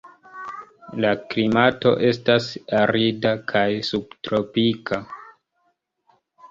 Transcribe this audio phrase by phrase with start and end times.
[1.05, 2.49] La klimato estas
[2.81, 5.03] arida kaj subtropika.